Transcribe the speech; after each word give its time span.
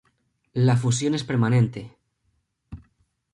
La 0.53 0.77
fusión 0.77 1.13
es 1.13 1.23
permanente. 1.23 1.95